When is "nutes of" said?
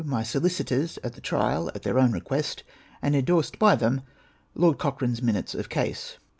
5.33-5.69